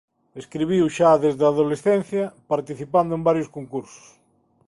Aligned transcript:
Escribiu 0.41 0.85
xa 0.97 1.11
desde 1.23 1.43
a 1.45 1.51
adolescencia 1.53 2.23
participando 2.51 3.11
en 3.17 3.25
varios 3.29 3.49
concursos. 3.57 4.05